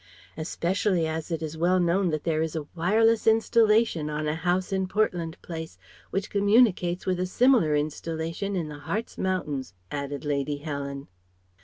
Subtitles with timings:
[0.35, 4.73] "Especially as it is well known that there is a wireless installation on a house
[4.73, 5.77] in Portland Place
[6.09, 11.07] which communicates with a similar installation in the Harz Mountains," added Lady Helen.